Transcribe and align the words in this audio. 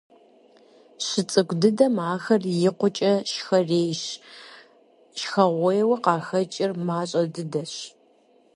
ЩыцӀыкӀу 1.05 1.57
дыдэм 1.61 1.95
ахэр 2.13 2.43
икъукӀэ 2.69 3.13
шхэрейщ, 3.31 4.03
шхэгъуейуэ 5.19 5.95
къахэкӀыр 6.03 6.71
мащӀэ 6.87 7.21
дыдэщ. 7.33 7.73